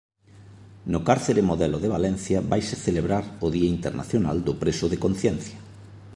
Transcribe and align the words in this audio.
No 0.91 0.99
cárcere 1.07 1.47
Modelo 1.51 1.77
de 1.83 1.91
Valencia 1.97 2.39
vaise 2.51 2.75
celebrar 2.85 3.23
o 3.45 3.47
Día 3.57 3.69
Internacional 3.77 4.37
do 4.47 4.53
Preso 4.61 4.85
de 4.89 5.01
Conciencia. 5.05 5.59